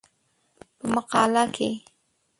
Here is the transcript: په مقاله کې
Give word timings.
په 0.77 0.83
مقاله 0.93 1.43
کې 1.55 1.69